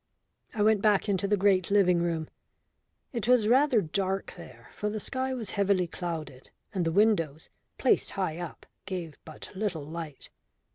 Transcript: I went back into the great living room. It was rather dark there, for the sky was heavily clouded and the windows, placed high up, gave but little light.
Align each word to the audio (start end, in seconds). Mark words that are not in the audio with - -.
I 0.55 0.63
went 0.63 0.81
back 0.81 1.07
into 1.07 1.27
the 1.27 1.37
great 1.37 1.69
living 1.69 2.01
room. 2.01 2.27
It 3.13 3.27
was 3.27 3.47
rather 3.47 3.81
dark 3.81 4.33
there, 4.35 4.71
for 4.73 4.89
the 4.89 4.99
sky 4.99 5.31
was 5.35 5.51
heavily 5.51 5.85
clouded 5.85 6.49
and 6.73 6.85
the 6.85 6.91
windows, 6.91 7.49
placed 7.77 8.09
high 8.17 8.39
up, 8.39 8.65
gave 8.87 9.19
but 9.25 9.51
little 9.53 9.85
light. 9.85 10.31